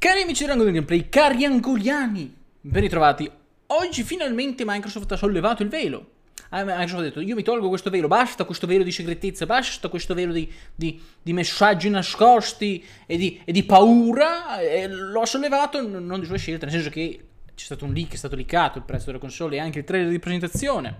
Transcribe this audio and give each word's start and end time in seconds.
Cari 0.00 0.22
amici 0.22 0.44
di 0.44 0.48
Rango 0.48 0.64
Gameplay, 0.64 1.10
cari 1.10 1.44
angoliani, 1.44 2.34
ben 2.62 2.80
ritrovati. 2.80 3.30
Oggi 3.66 4.02
finalmente 4.02 4.62
Microsoft 4.64 5.12
ha 5.12 5.16
sollevato 5.16 5.62
il 5.62 5.68
velo. 5.68 6.12
Ah, 6.48 6.64
Microsoft 6.64 7.00
ha 7.00 7.02
detto, 7.02 7.20
io 7.20 7.34
mi 7.34 7.42
tolgo 7.42 7.68
questo 7.68 7.90
velo, 7.90 8.08
basta 8.08 8.44
questo 8.44 8.66
velo 8.66 8.82
di 8.82 8.92
segretezza, 8.92 9.44
basta 9.44 9.90
questo 9.90 10.14
velo 10.14 10.32
di, 10.32 10.50
di, 10.74 10.98
di 11.20 11.34
messaggi 11.34 11.90
nascosti 11.90 12.82
e 13.04 13.18
di, 13.18 13.42
e 13.44 13.52
di 13.52 13.62
paura. 13.62 14.58
E 14.60 14.88
l'ho 14.88 15.26
sollevato 15.26 15.86
non 15.86 16.18
di 16.18 16.24
sua 16.24 16.38
scelta, 16.38 16.64
nel 16.64 16.76
senso 16.76 16.88
che 16.88 17.24
c'è 17.54 17.64
stato 17.66 17.84
un 17.84 17.92
leak, 17.92 18.14
è 18.14 18.16
stato 18.16 18.36
leakato 18.36 18.78
il 18.78 18.84
prezzo 18.84 19.04
della 19.04 19.18
console 19.18 19.56
e 19.56 19.58
anche 19.58 19.80
il 19.80 19.84
trailer 19.84 20.08
di 20.08 20.18
presentazione 20.18 20.96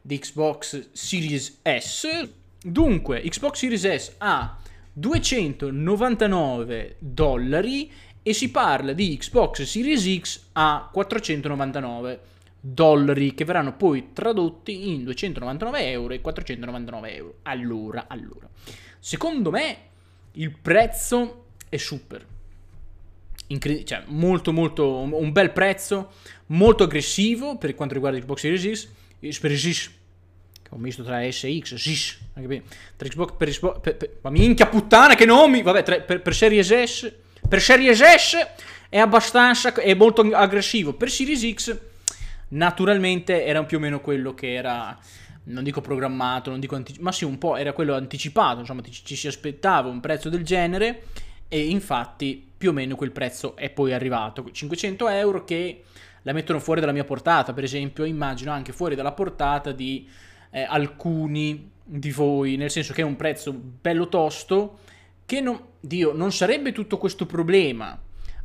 di 0.00 0.20
Xbox 0.20 0.90
Series 0.92 1.62
S. 1.64 2.28
Dunque, 2.62 3.22
Xbox 3.22 3.56
Series 3.56 3.92
S 3.92 4.12
ha 4.18 4.56
299 4.92 6.94
dollari 7.00 7.90
e 8.28 8.32
si 8.32 8.50
parla 8.50 8.92
di 8.92 9.16
Xbox 9.16 9.62
Series 9.62 10.18
X 10.20 10.46
a 10.54 10.90
499 10.92 12.20
dollari 12.58 13.34
che 13.34 13.44
verranno 13.44 13.76
poi 13.76 14.08
tradotti 14.12 14.88
in 14.88 15.04
299 15.04 15.90
euro 15.90 16.12
e 16.12 16.20
499 16.20 17.14
euro. 17.14 17.34
Allora, 17.42 18.06
allora, 18.08 18.48
secondo 18.98 19.52
me 19.52 19.76
il 20.32 20.50
prezzo 20.50 21.44
è 21.68 21.76
super. 21.76 22.26
Incred- 23.46 23.84
cioè, 23.84 24.02
molto, 24.06 24.52
molto, 24.52 24.96
un 24.96 25.30
bel 25.30 25.52
prezzo, 25.52 26.10
molto 26.46 26.82
aggressivo 26.82 27.56
per 27.58 27.76
quanto 27.76 27.94
riguarda 27.94 28.18
Xbox 28.18 28.40
Series 28.40 28.88
X, 29.24 29.38
per 29.38 29.56
X, 29.56 29.90
che 30.62 30.68
ho 30.70 30.78
misto 30.78 31.04
tra 31.04 31.22
S 31.30 31.44
e 31.44 31.60
X, 31.60 31.76
X, 31.76 32.18
Xbox 32.96 33.34
per 33.36 33.48
Xbox, 33.50 33.80
per, 33.80 33.96
per, 33.96 34.18
ma 34.22 34.30
minchia 34.30 34.66
puttana 34.66 35.14
che 35.14 35.26
nomi, 35.26 35.62
vabbè, 35.62 35.84
tra, 35.84 36.00
per, 36.00 36.22
per 36.22 36.34
Series 36.34 36.82
S, 36.82 37.24
per 37.48 37.60
Series 37.60 38.02
S 38.02 38.46
è 38.88 38.98
abbastanza, 38.98 39.72
è 39.74 39.94
molto 39.94 40.22
aggressivo, 40.22 40.94
per 40.94 41.10
Series 41.10 41.54
X 41.54 41.78
naturalmente 42.48 43.44
era 43.44 43.62
più 43.64 43.78
o 43.78 43.80
meno 43.80 44.00
quello 44.00 44.34
che 44.34 44.54
era 44.54 44.98
non 45.44 45.62
dico 45.62 45.80
programmato, 45.80 46.50
non 46.50 46.58
dico 46.58 46.74
anticipato, 46.74 47.04
ma 47.04 47.12
sì, 47.12 47.24
un 47.24 47.38
po' 47.38 47.56
era 47.56 47.72
quello 47.72 47.94
anticipato, 47.94 48.60
insomma, 48.60 48.82
ci, 48.82 49.04
ci, 49.04 49.14
si 49.14 49.28
aspettava 49.28 49.88
un 49.88 50.00
prezzo 50.00 50.28
del 50.28 50.44
genere 50.44 51.04
e 51.46 51.68
infatti 51.68 52.44
più 52.56 52.70
o 52.70 52.72
meno 52.72 52.96
quel 52.96 53.12
prezzo 53.12 53.54
è 53.54 53.70
poi 53.70 53.92
arrivato. 53.92 54.50
500 54.50 55.08
euro 55.08 55.44
che 55.44 55.84
la 56.22 56.32
mettono 56.32 56.58
fuori 56.58 56.80
dalla 56.80 56.92
mia 56.92 57.04
portata, 57.04 57.52
per 57.52 57.62
esempio, 57.62 58.04
immagino 58.04 58.50
anche 58.50 58.72
fuori 58.72 58.96
dalla 58.96 59.12
portata 59.12 59.70
di 59.70 60.08
eh, 60.50 60.62
alcuni 60.62 61.70
di 61.84 62.10
voi, 62.10 62.56
nel 62.56 62.70
senso 62.70 62.92
che 62.92 63.02
è 63.02 63.04
un 63.04 63.14
prezzo 63.14 63.52
bello 63.52 64.08
tosto 64.08 64.78
che 65.26 65.40
non, 65.40 65.60
Dio, 65.80 66.12
non 66.12 66.32
sarebbe 66.32 66.72
tutto 66.72 66.96
questo 66.96 67.26
problema 67.26 68.00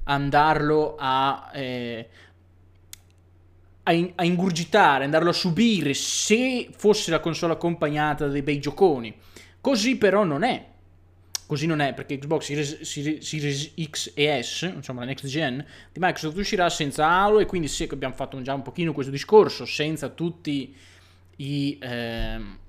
andarlo 0.05 0.95
a, 0.97 1.51
eh, 1.53 2.09
a, 3.83 3.93
in, 3.93 4.11
a, 4.15 4.25
ingurgitare, 4.25 5.05
andarlo 5.05 5.29
a 5.29 5.33
subire 5.33 5.93
se 5.93 6.69
fosse 6.75 7.11
la 7.11 7.19
console 7.19 7.53
accompagnata 7.53 8.25
da 8.25 8.31
dei 8.31 8.41
bei 8.41 8.59
gioconi. 8.59 9.15
Così 9.61 9.95
però 9.95 10.23
non 10.23 10.43
è. 10.43 10.69
Così 11.45 11.67
non 11.67 11.81
è 11.81 11.93
perché 11.93 12.17
Xbox 12.17 12.45
Series, 12.45 12.81
Series, 13.19 13.73
X 13.83 14.11
e 14.15 14.41
S, 14.41 14.71
insomma 14.73 15.01
la 15.01 15.07
next 15.07 15.25
gen 15.27 15.57
di 15.91 15.99
Microsoft 15.99 16.37
uscirà 16.37 16.69
senza 16.69 17.07
Halo 17.07 17.39
e 17.39 17.45
quindi 17.45 17.67
sì, 17.67 17.87
abbiamo 17.91 18.15
fatto 18.15 18.41
già 18.41 18.53
un 18.53 18.61
pochino 18.61 18.93
questo 18.93 19.11
discorso, 19.11 19.65
senza 19.65 20.09
tutti 20.09 20.73
i... 21.37 21.77
Eh, 21.79 22.59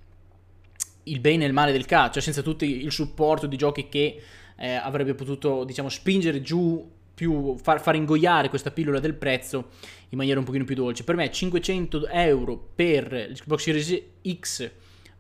il 1.05 1.21
bene 1.21 1.45
e 1.45 1.47
il 1.47 1.53
male 1.53 1.73
del 1.73 1.87
calcio, 1.87 2.21
senza 2.21 2.43
tutto 2.43 2.65
il 2.65 2.93
supporto 2.93 3.47
di 3.47 3.57
giochi 3.57 3.89
che 3.89 4.23
eh, 4.57 4.75
avrebbe 4.75 5.15
potuto, 5.15 5.65
diciamo, 5.65 5.89
spingere 5.89 6.41
giù 6.41 6.91
più, 7.15 7.57
far, 7.59 7.81
far, 7.81 7.95
ingoiare 7.95 8.49
questa 8.49 8.71
pillola 8.71 8.99
del 8.99 9.15
prezzo 9.15 9.71
in 10.09 10.19
maniera 10.19 10.39
un 10.39 10.45
pochino 10.45 10.65
più 10.65 10.75
dolce. 10.75 11.05
Per 11.05 11.15
me 11.15 11.31
500 11.31 12.09
euro 12.09 12.71
per 12.75 13.13
l'Xbox 13.13 13.63
Series 13.63 14.03
X 14.39 14.71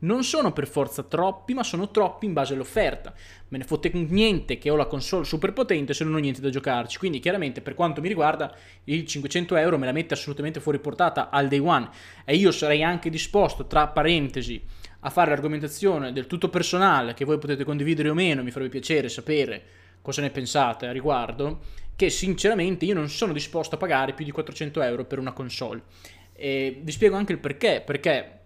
non 0.02 0.24
sono 0.24 0.52
per 0.52 0.66
forza 0.66 1.02
troppi, 1.02 1.54
ma 1.54 1.62
sono 1.62 1.90
troppi 1.90 2.26
in 2.26 2.32
base 2.32 2.54
all'offerta. 2.54 3.14
Me 3.48 3.58
ne 3.58 3.64
fotte 3.64 3.90
niente 3.92 4.58
che 4.58 4.70
ho 4.70 4.76
la 4.76 4.86
console 4.86 5.24
super 5.24 5.52
potente 5.52 5.94
se 5.94 6.04
non 6.04 6.14
ho 6.14 6.18
niente 6.18 6.40
da 6.40 6.50
giocarci. 6.50 6.98
Quindi, 6.98 7.20
chiaramente, 7.20 7.60
per 7.60 7.74
quanto 7.74 8.00
mi 8.00 8.08
riguarda, 8.08 8.54
il 8.84 9.06
500 9.06 9.56
euro 9.56 9.78
me 9.78 9.86
la 9.86 9.92
mette 9.92 10.14
assolutamente 10.14 10.60
fuori 10.60 10.80
portata 10.80 11.30
al 11.30 11.48
day 11.48 11.60
one. 11.60 11.88
E 12.24 12.34
io 12.34 12.50
sarei 12.50 12.82
anche 12.82 13.10
disposto, 13.10 13.66
tra 13.66 13.88
parentesi, 13.88 14.60
a 15.04 15.10
fare 15.10 15.30
l'argomentazione 15.30 16.12
del 16.12 16.26
tutto 16.26 16.48
personale, 16.48 17.14
che 17.14 17.24
voi 17.24 17.38
potete 17.38 17.64
condividere 17.64 18.08
o 18.08 18.14
meno, 18.14 18.42
mi 18.42 18.50
farebbe 18.50 18.70
piacere 18.70 19.08
sapere 19.08 19.62
cosa 20.00 20.20
ne 20.20 20.30
pensate 20.30 20.86
a 20.86 20.92
riguardo, 20.92 21.60
che 21.96 22.08
sinceramente 22.10 22.84
io 22.84 22.94
non 22.94 23.08
sono 23.08 23.32
disposto 23.32 23.74
a 23.74 23.78
pagare 23.78 24.12
più 24.12 24.24
di 24.24 24.30
400 24.30 24.80
euro 24.82 25.04
per 25.04 25.18
una 25.18 25.32
console. 25.32 25.82
E 26.32 26.80
vi 26.82 26.92
spiego 26.92 27.16
anche 27.16 27.32
il 27.32 27.38
perché, 27.38 27.82
perché 27.84 28.40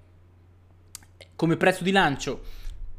come 1.34 1.56
prezzo 1.56 1.84
di 1.84 1.92
lancio 1.92 2.42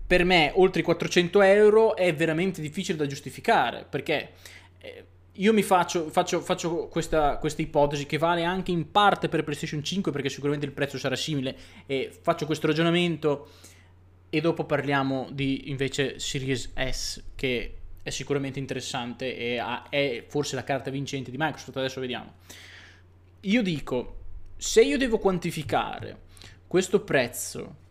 per 0.06 0.24
me 0.24 0.52
oltre 0.56 0.82
i 0.82 0.84
400 0.84 1.42
euro 1.42 1.96
è 1.96 2.14
veramente 2.14 2.62
difficile 2.62 2.98
da 2.98 3.06
giustificare, 3.06 3.86
perché... 3.90 4.32
Io 5.40 5.54
mi 5.54 5.62
faccio, 5.62 6.10
faccio, 6.10 6.42
faccio 6.42 6.88
questa, 6.88 7.38
questa, 7.38 7.62
ipotesi 7.62 8.06
che 8.06 8.18
vale 8.18 8.44
anche 8.44 8.72
in 8.72 8.92
parte 8.92 9.30
per 9.30 9.44
PlayStation 9.44 9.84
5 9.84 10.12
perché 10.12 10.30
sicuramente 10.30 10.66
il 10.66 10.72
prezzo 10.72 10.98
sarà 10.98 11.16
simile 11.16 11.56
e 11.86 12.12
faccio 12.22 12.46
questo 12.48 12.66
ragionamento 12.66 13.50
e 14.30 14.42
dopo 14.42 14.66
parliamo 14.66 15.28
di 15.32 15.70
invece 15.70 16.18
Series 16.20 16.72
S 16.76 17.24
che 17.36 17.76
è 18.02 18.10
sicuramente 18.10 18.58
interessante 18.58 19.38
e 19.38 19.58
ha, 19.60 19.90
è 19.90 20.26
forse 20.28 20.56
la 20.56 20.64
carta 20.64 20.90
vincente 20.90 21.30
di 21.30 21.38
Microsoft, 21.38 21.78
adesso 21.78 22.00
vediamo. 22.00 22.34
Io 23.42 23.62
dico, 23.62 24.16
se 24.58 24.82
io 24.82 24.98
devo 24.98 25.20
quantificare 25.20 26.22
questo 26.66 27.02
prezzo 27.02 27.86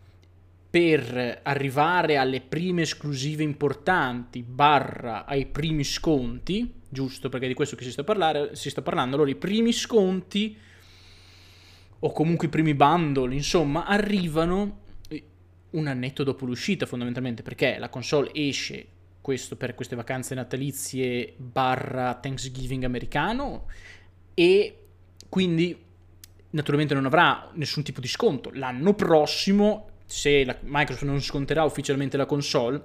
per 0.69 1.39
arrivare 1.43 2.17
alle 2.17 2.41
prime 2.41 2.81
esclusive 2.81 3.41
importanti 3.41 4.43
barra 4.43 5.25
ai 5.25 5.45
primi 5.45 5.83
sconti, 5.83 6.73
giusto 6.89 7.29
perché 7.29 7.47
di 7.47 7.53
questo 7.53 7.75
che 7.75 7.83
si 7.83 7.91
sta, 7.91 8.03
parlare, 8.03 8.55
si 8.55 8.69
sta 8.69 8.81
parlando, 8.81 9.15
allora 9.15 9.29
i 9.29 9.35
primi 9.35 9.71
sconti 9.71 10.57
o 11.99 12.11
comunque 12.11 12.47
i 12.47 12.49
primi 12.49 12.73
bundle, 12.73 13.33
insomma, 13.33 13.85
arrivano 13.85 14.79
eh, 15.07 15.23
un 15.71 15.87
annetto 15.87 16.23
dopo 16.23 16.45
l'uscita 16.45 16.85
fondamentalmente 16.85 17.43
perché 17.43 17.77
la 17.79 17.89
console 17.89 18.31
esce 18.33 18.87
questo 19.21 19.55
per 19.55 19.73
queste 19.73 19.95
vacanze 19.95 20.35
natalizie 20.35 21.33
barra 21.37 22.13
Thanksgiving 22.13 22.83
americano 22.83 23.65
e 24.33 24.83
quindi 25.27 25.77
naturalmente 26.51 26.93
non 26.93 27.05
avrà 27.05 27.49
nessun 27.55 27.83
tipo 27.83 27.99
di 27.99 28.07
sconto. 28.07 28.51
L'anno 28.53 28.93
prossimo 28.93 29.89
se 30.07 30.45
la, 30.45 30.57
Microsoft 30.61 31.05
non 31.05 31.21
sconterà 31.21 31.63
ufficialmente 31.63 32.17
la 32.17 32.25
console, 32.25 32.81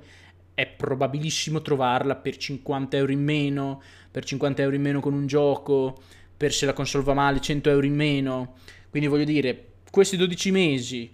è 0.54 0.66
probabilissimo 0.66 1.62
trovarla 1.62 2.16
per 2.16 2.36
50 2.36 2.96
euro 2.96 3.12
in 3.12 3.22
meno, 3.22 3.80
per 4.10 4.24
50 4.24 4.60
euro 4.60 4.76
in 4.76 4.82
meno 4.82 5.00
con 5.00 5.14
un 5.14 5.26
gioco, 5.26 6.02
per 6.36 6.52
se 6.52 6.66
la 6.66 6.74
console 6.74 7.04
va 7.04 7.14
male 7.14 7.40
100 7.40 7.70
euro 7.70 7.86
in 7.86 7.94
meno. 7.94 8.56
Quindi 8.90 9.08
voglio 9.08 9.24
dire, 9.24 9.66
questi 9.90 10.16
12 10.16 10.50
mesi 10.50 11.10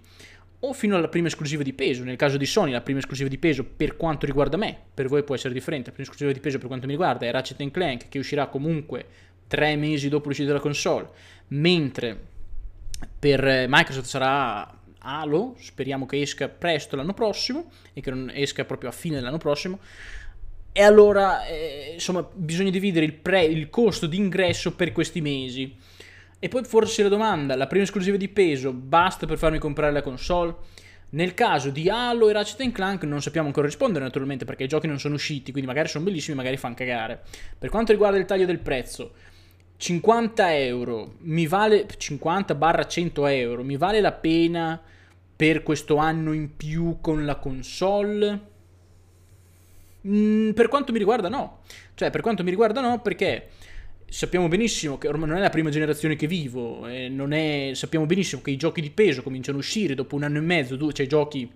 o 0.61 0.73
fino 0.73 0.97
alla 0.97 1.07
prima 1.07 1.27
esclusiva 1.27 1.63
di 1.63 1.73
peso. 1.73 2.03
Nel 2.03 2.17
caso 2.17 2.37
di 2.37 2.45
Sony, 2.45 2.71
la 2.71 2.81
prima 2.81 2.99
esclusiva 2.99 3.29
di 3.29 3.37
peso 3.37 3.63
per 3.63 3.95
quanto 3.95 4.25
riguarda 4.25 4.57
me, 4.57 4.77
per 4.93 5.07
voi 5.07 5.23
può 5.23 5.35
essere 5.35 5.53
differente. 5.53 5.89
La 5.89 5.95
prima 5.95 6.09
esclusiva 6.09 6.33
di 6.33 6.43
peso 6.43 6.57
per 6.57 6.67
quanto 6.67 6.87
mi 6.87 6.91
riguarda 6.93 7.25
è 7.25 7.31
Ratchet 7.31 7.71
Clank, 7.71 8.09
che 8.09 8.19
uscirà 8.19 8.47
comunque 8.47 9.05
tre 9.47 9.75
mesi 9.75 10.09
dopo 10.09 10.27
l'uscita 10.27 10.47
della 10.47 10.59
console, 10.59 11.09
mentre 11.49 12.19
per 13.17 13.67
Microsoft 13.69 14.07
sarà 14.07 14.78
Halo, 14.99 15.55
speriamo 15.59 16.05
che 16.05 16.21
esca 16.21 16.47
presto 16.47 16.95
l'anno 16.95 17.13
prossimo 17.13 17.71
e 17.93 18.01
che 18.01 18.09
non 18.09 18.31
esca 18.33 18.65
proprio 18.65 18.89
a 18.89 18.93
fine 18.93 19.15
dell'anno 19.15 19.37
prossimo. 19.37 19.79
E 20.71 20.83
allora, 20.83 21.45
eh, 21.45 21.91
insomma, 21.93 22.27
bisogna 22.33 22.69
dividere 22.69 23.05
il, 23.05 23.13
pre, 23.13 23.43
il 23.43 23.69
costo 23.69 24.07
di 24.07 24.17
ingresso 24.17 24.75
per 24.75 24.91
questi 24.91 25.21
mesi. 25.21 25.75
E 26.37 26.47
poi 26.47 26.63
forse 26.63 27.03
la 27.03 27.09
domanda, 27.09 27.55
la 27.55 27.67
prima 27.67 27.83
esclusiva 27.83 28.17
di 28.17 28.29
peso 28.29 28.71
basta 28.71 29.25
per 29.25 29.37
farmi 29.37 29.57
comprare 29.57 29.91
la 29.91 30.01
console? 30.01 30.55
Nel 31.11 31.33
caso 31.33 31.69
di 31.69 31.89
Halo 31.89 32.29
e 32.29 32.33
Ratchet 32.33 32.71
Clank 32.71 33.03
non 33.03 33.21
sappiamo 33.21 33.47
ancora 33.47 33.65
rispondere 33.65 34.05
naturalmente 34.05 34.45
perché 34.45 34.65
i 34.65 34.67
giochi 34.67 34.87
non 34.87 34.99
sono 34.99 35.15
usciti, 35.15 35.51
quindi 35.51 35.67
magari 35.67 35.87
sono 35.87 36.03
bellissimi, 36.03 36.37
magari 36.37 36.55
fanno 36.55 36.75
cagare. 36.75 37.23
Per 37.57 37.69
quanto 37.69 37.91
riguarda 37.91 38.17
il 38.17 38.25
taglio 38.25 38.45
del 38.45 38.59
prezzo, 38.59 39.11
50 39.75 40.57
euro 40.57 41.15
mi 41.19 41.47
vale 41.47 41.87
50 41.97 42.53
barra 42.53 42.85
100 42.85 43.27
euro 43.27 43.63
mi 43.63 43.77
vale 43.77 44.01
la 44.01 44.11
pena 44.11 44.79
per 45.39 45.63
questo 45.63 45.95
anno 45.95 46.33
in 46.33 46.57
più 46.57 46.97
con 46.99 47.23
la 47.23 47.37
console? 47.37 48.41
Mm, 50.05 50.51
per 50.51 50.67
quanto 50.67 50.91
mi 50.91 50.97
riguarda 50.97 51.29
no. 51.29 51.59
Cioè 51.95 52.09
per 52.09 52.19
quanto 52.19 52.43
mi 52.43 52.49
riguarda 52.49 52.81
no 52.81 52.99
perché 52.99 53.47
sappiamo 54.09 54.49
benissimo 54.49 54.97
che 54.97 55.07
ormai 55.07 55.29
non 55.29 55.37
è 55.37 55.39
la 55.39 55.49
prima 55.49 55.69
generazione 55.69 56.17
che 56.17 56.27
vivo 56.27 56.87
è, 56.87 57.71
sappiamo 57.73 58.05
benissimo 58.05 58.41
che 58.41 58.51
i 58.51 58.57
giochi 58.57 58.81
di 58.81 58.89
peso 58.89 59.23
cominciano 59.23 59.55
a 59.55 59.61
uscire 59.61 59.95
dopo 59.95 60.17
un 60.17 60.23
anno 60.23 60.39
e 60.39 60.41
mezzo 60.41 60.75
due, 60.75 60.91
cioè 60.91 61.05
i 61.05 61.09
giochi 61.09 61.49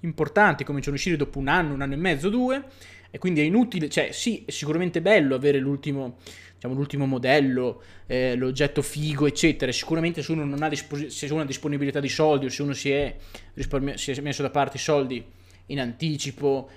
importanti 0.00 0.64
cominciano 0.64 0.96
a 0.96 0.98
uscire 0.98 1.16
dopo 1.16 1.38
un 1.38 1.46
anno 1.46 1.74
un 1.74 1.80
anno 1.80 1.92
e 1.92 1.98
mezzo 1.98 2.28
due 2.28 2.64
e 3.12 3.18
quindi 3.18 3.42
è 3.42 3.44
inutile 3.44 3.88
cioè 3.88 4.10
sì 4.10 4.42
è 4.44 4.50
sicuramente 4.50 5.00
bello 5.02 5.36
avere 5.36 5.58
l'ultimo 5.58 6.16
diciamo, 6.62 6.74
l'ultimo 6.74 7.06
modello, 7.06 7.82
eh, 8.06 8.36
l'oggetto 8.36 8.82
figo, 8.82 9.26
eccetera. 9.26 9.72
Sicuramente 9.72 10.22
se 10.22 10.30
uno 10.30 10.44
non 10.44 10.62
ha 10.62 10.68
dispos- 10.68 11.06
se 11.06 11.26
uno 11.32 11.42
ha 11.42 11.44
disponibilità 11.44 11.98
di 11.98 12.08
soldi 12.08 12.46
o 12.46 12.48
se 12.50 12.62
uno 12.62 12.72
si 12.72 12.90
è, 12.90 13.16
risparmi- 13.54 13.98
si 13.98 14.12
è 14.12 14.20
messo 14.20 14.42
da 14.42 14.50
parte 14.50 14.76
i 14.76 14.80
soldi 14.80 15.24
in 15.66 15.80
anticipo, 15.80 16.70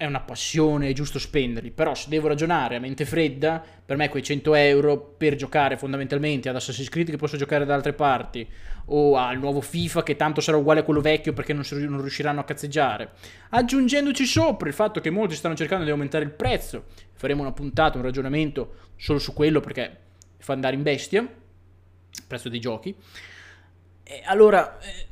è 0.00 0.06
una 0.06 0.20
passione, 0.20 0.88
è 0.88 0.92
giusto 0.94 1.18
spenderli, 1.18 1.72
però 1.72 1.94
se 1.94 2.08
devo 2.08 2.26
ragionare 2.26 2.76
a 2.76 2.80
mente 2.80 3.04
fredda, 3.04 3.62
per 3.84 3.98
me 3.98 4.08
quei 4.08 4.22
100 4.22 4.54
euro 4.54 4.96
per 4.98 5.34
giocare 5.34 5.76
fondamentalmente 5.76 6.48
ad 6.48 6.56
Assassin's 6.56 6.88
Creed 6.88 7.10
che 7.10 7.18
posso 7.18 7.36
giocare 7.36 7.66
da 7.66 7.74
altre 7.74 7.92
parti, 7.92 8.48
o 8.86 9.18
al 9.18 9.38
nuovo 9.38 9.60
FIFA 9.60 10.02
che 10.02 10.16
tanto 10.16 10.40
sarà 10.40 10.56
uguale 10.56 10.80
a 10.80 10.82
quello 10.84 11.02
vecchio 11.02 11.34
perché 11.34 11.52
non, 11.52 11.64
non 11.70 12.00
riusciranno 12.00 12.40
a 12.40 12.44
cazzeggiare, 12.44 13.10
aggiungendoci 13.50 14.24
sopra 14.24 14.68
il 14.68 14.74
fatto 14.74 15.00
che 15.00 15.10
molti 15.10 15.34
stanno 15.34 15.54
cercando 15.54 15.84
di 15.84 15.90
aumentare 15.90 16.24
il 16.24 16.30
prezzo, 16.30 16.86
faremo 17.12 17.42
una 17.42 17.52
puntata, 17.52 17.98
un 17.98 18.04
ragionamento 18.04 18.76
solo 18.96 19.18
su 19.18 19.34
quello 19.34 19.60
perché 19.60 19.98
fa 20.38 20.54
andare 20.54 20.76
in 20.76 20.82
bestia, 20.82 21.20
il 21.20 22.24
prezzo 22.26 22.48
dei 22.48 22.58
giochi, 22.58 22.96
e 24.02 24.22
allora... 24.24 24.78
Eh, 24.78 25.08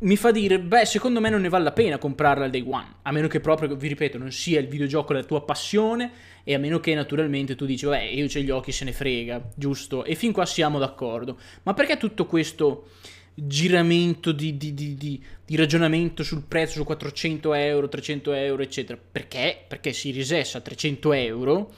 mi 0.00 0.16
fa 0.16 0.30
dire, 0.30 0.58
beh, 0.58 0.86
secondo 0.86 1.20
me 1.20 1.28
non 1.28 1.42
ne 1.42 1.48
vale 1.48 1.64
la 1.64 1.72
pena 1.72 1.98
comprarla 1.98 2.44
al 2.44 2.50
day 2.50 2.64
one, 2.66 2.96
a 3.02 3.12
meno 3.12 3.28
che 3.28 3.40
proprio, 3.40 3.74
vi 3.74 3.88
ripeto, 3.88 4.16
non 4.16 4.32
sia 4.32 4.58
il 4.58 4.68
videogioco 4.68 5.12
la 5.12 5.24
tua 5.24 5.42
passione 5.44 6.10
e 6.42 6.54
a 6.54 6.58
meno 6.58 6.80
che 6.80 6.94
naturalmente 6.94 7.54
tu 7.54 7.66
dici, 7.66 7.86
beh, 7.86 8.06
io 8.06 8.26
c'ho 8.26 8.40
gli 8.40 8.50
occhi, 8.50 8.72
se 8.72 8.84
ne 8.84 8.92
frega, 8.92 9.50
giusto? 9.54 10.04
E 10.04 10.14
fin 10.14 10.32
qua 10.32 10.46
siamo 10.46 10.78
d'accordo. 10.78 11.38
Ma 11.64 11.74
perché 11.74 11.98
tutto 11.98 12.24
questo 12.24 12.88
giramento 13.34 14.32
di, 14.32 14.56
di, 14.56 14.74
di, 14.74 14.96
di, 14.96 15.56
ragionamento 15.56 16.22
sul 16.22 16.44
prezzo 16.46 16.78
su 16.78 16.84
400 16.84 17.52
euro, 17.52 17.88
300 17.88 18.32
euro, 18.32 18.62
eccetera? 18.62 18.98
Perché? 19.10 19.64
Perché 19.68 19.92
si 19.92 20.10
risessa 20.12 20.58
a 20.58 20.62
300 20.62 21.12
euro 21.12 21.74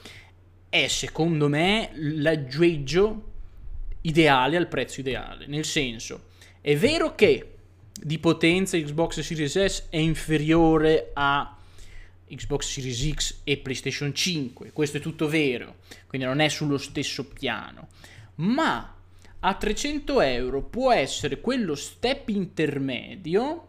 è 0.68 0.86
secondo 0.86 1.48
me 1.48 1.90
l'aggeggio 1.94 3.30
ideale 4.02 4.56
al 4.56 4.68
prezzo 4.68 5.00
ideale. 5.00 5.46
Nel 5.46 5.64
senso, 5.64 6.28
è 6.60 6.76
vero 6.76 7.14
che 7.14 7.51
di 8.00 8.18
potenza 8.18 8.78
Xbox 8.78 9.20
Series 9.20 9.64
S 9.64 9.84
è 9.90 9.96
inferiore 9.96 11.10
a 11.14 11.56
Xbox 12.28 12.70
Series 12.70 13.14
X 13.14 13.40
e 13.44 13.58
PlayStation 13.58 14.14
5, 14.14 14.72
questo 14.72 14.96
è 14.96 15.00
tutto 15.00 15.28
vero, 15.28 15.76
quindi 16.06 16.26
non 16.26 16.40
è 16.40 16.48
sullo 16.48 16.78
stesso 16.78 17.26
piano, 17.26 17.88
ma 18.36 18.94
a 19.40 19.54
300 19.54 20.20
euro 20.20 20.62
può 20.62 20.92
essere 20.92 21.40
quello 21.40 21.74
step 21.74 22.28
intermedio 22.28 23.68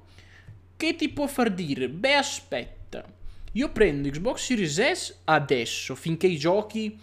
che 0.78 0.96
ti 0.96 1.10
può 1.10 1.28
far 1.28 1.52
dire, 1.52 1.90
beh 1.90 2.14
aspetta, 2.14 3.04
io 3.54 3.72
prendo 3.72 4.10
Xbox 4.10 4.46
Series 4.46 4.92
S 4.92 5.16
adesso, 5.26 5.96
finché 5.96 6.28
i 6.28 6.38
giochi 6.38 6.98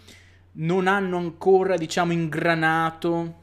non 0.53 0.87
hanno 0.87 1.17
ancora, 1.17 1.77
diciamo, 1.77 2.11
ingranato 2.11 3.40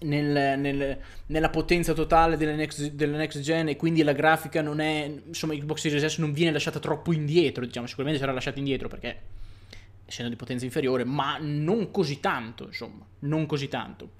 nel, 0.00 0.58
nel, 0.58 0.98
nella 1.26 1.50
potenza 1.50 1.92
totale 1.92 2.36
delle 2.36 2.54
next, 2.54 2.90
delle 2.92 3.16
next, 3.16 3.40
gen 3.40 3.68
e 3.68 3.76
quindi 3.76 4.02
la 4.02 4.12
grafica 4.12 4.62
non 4.62 4.80
è 4.80 5.20
insomma 5.26 5.54
Xbox 5.54 5.80
Series 5.80 6.04
S 6.04 6.18
non 6.18 6.32
viene 6.32 6.52
lasciata 6.52 6.78
troppo 6.78 7.12
indietro 7.12 7.64
diciamo 7.64 7.86
sicuramente 7.86 8.20
sarà 8.20 8.32
lasciata 8.32 8.58
indietro 8.58 8.88
perché 8.88 9.20
essendo 10.06 10.30
di 10.30 10.36
potenza 10.36 10.64
inferiore 10.64 11.04
ma 11.04 11.38
non 11.40 11.90
così 11.90 12.20
tanto 12.20 12.66
insomma 12.66 13.04
non 13.20 13.46
così 13.46 13.68
tanto. 13.68 14.16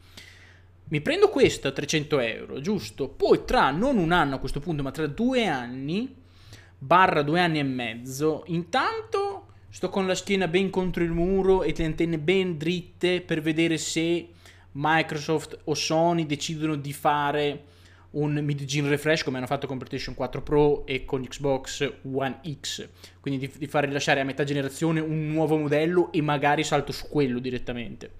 Mi 0.90 1.02
prendo 1.02 1.28
questa 1.28 1.68
a 1.68 1.72
300 1.72 2.18
euro 2.20 2.60
giusto? 2.60 3.08
Poi 3.08 3.44
tra 3.44 3.70
non 3.70 3.98
un 3.98 4.10
anno 4.10 4.36
a 4.36 4.38
questo 4.38 4.58
punto 4.58 4.82
ma 4.82 4.90
tra 4.90 5.06
due 5.06 5.46
anni 5.46 6.14
barra 6.80 7.22
due 7.22 7.40
anni 7.40 7.58
e 7.58 7.64
mezzo 7.64 8.44
intanto 8.46 9.46
sto 9.68 9.90
con 9.90 10.06
la 10.06 10.14
schiena 10.14 10.48
ben 10.48 10.70
contro 10.70 11.02
il 11.02 11.10
muro 11.10 11.62
e 11.62 11.74
le 11.76 11.84
antenne 11.84 12.18
ben 12.18 12.56
dritte 12.56 13.20
per 13.20 13.42
vedere 13.42 13.76
se 13.76 14.28
Microsoft 14.80 15.58
o 15.64 15.74
Sony 15.74 16.24
decidono 16.24 16.76
di 16.76 16.92
fare 16.92 17.64
un 18.10 18.32
mid-gen 18.32 18.88
refresh 18.88 19.24
come 19.24 19.38
hanno 19.38 19.46
fatto 19.46 19.66
con 19.66 19.76
PlayStation 19.76 20.14
4 20.14 20.42
Pro 20.42 20.86
e 20.86 21.04
con 21.04 21.22
Xbox 21.22 21.92
One 22.10 22.40
X, 22.60 22.88
quindi 23.20 23.46
di, 23.46 23.52
di 23.58 23.66
far 23.66 23.84
rilasciare 23.84 24.20
a 24.20 24.24
metà 24.24 24.44
generazione 24.44 25.00
un 25.00 25.28
nuovo 25.28 25.56
modello 25.56 26.12
e 26.12 26.22
magari 26.22 26.62
salto 26.62 26.92
su 26.92 27.08
quello 27.08 27.40
direttamente. 27.40 28.12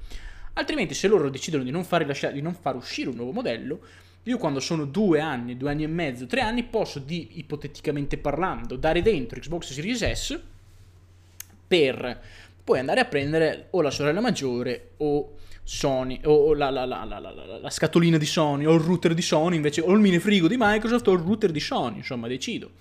Altrimenti 0.54 0.94
se 0.94 1.06
loro 1.06 1.30
decidono 1.30 1.62
di 1.62 1.70
non 1.70 1.84
far, 1.84 2.00
rilasciare, 2.00 2.34
di 2.34 2.42
non 2.42 2.54
far 2.54 2.74
uscire 2.74 3.08
un 3.08 3.16
nuovo 3.16 3.30
modello, 3.32 3.80
io 4.24 4.36
quando 4.36 4.58
sono 4.58 4.84
due 4.84 5.20
anni, 5.20 5.56
due 5.56 5.70
anni 5.70 5.84
e 5.84 5.86
mezzo, 5.86 6.26
tre 6.26 6.40
anni, 6.40 6.64
posso 6.64 6.98
di, 6.98 7.38
ipoteticamente 7.38 8.18
parlando, 8.18 8.76
dare 8.76 9.00
dentro 9.00 9.38
Xbox 9.38 9.72
Series 9.72 10.10
S 10.10 10.40
per 11.68 12.20
poi 12.68 12.80
andare 12.80 13.00
a 13.00 13.06
prendere 13.06 13.68
o 13.70 13.80
la 13.80 13.90
sorella 13.90 14.20
maggiore 14.20 14.90
o 14.98 15.36
Sony, 15.64 16.20
o 16.24 16.52
la, 16.52 16.68
la, 16.68 16.84
la, 16.84 17.02
la, 17.06 17.70
scatolina 17.70 18.18
di 18.18 18.26
Sony, 18.26 18.66
o 18.66 18.74
il 18.74 18.80
router 18.80 19.14
di 19.14 19.22
Sony, 19.22 19.56
invece, 19.56 19.80
o 19.80 19.90
il 19.92 20.00
minifrigo 20.00 20.46
di 20.48 20.56
Microsoft, 20.58 21.08
o 21.08 21.14
il 21.14 21.20
router 21.20 21.50
di 21.50 21.60
Sony, 21.60 21.96
insomma, 21.96 22.28
decido. 22.28 22.72